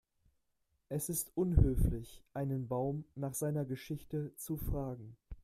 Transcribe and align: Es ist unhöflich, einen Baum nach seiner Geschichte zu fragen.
Es 0.89 1.09
ist 1.09 1.31
unhöflich, 1.37 2.23
einen 2.33 2.67
Baum 2.67 3.03
nach 3.13 3.35
seiner 3.35 3.65
Geschichte 3.65 4.33
zu 4.35 4.57
fragen. 4.57 5.15